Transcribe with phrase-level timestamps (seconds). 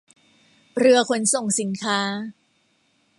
[0.77, 1.99] เรือขนส่งสินค้า